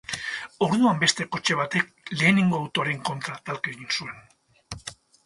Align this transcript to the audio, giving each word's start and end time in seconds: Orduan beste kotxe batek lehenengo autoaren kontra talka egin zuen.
Orduan 0.67 1.01
beste 1.03 1.27
kotxe 1.35 1.57
batek 1.59 2.15
lehenengo 2.21 2.63
autoaren 2.63 3.05
kontra 3.11 3.37
talka 3.51 3.73
egin 3.75 3.93
zuen. 3.97 4.91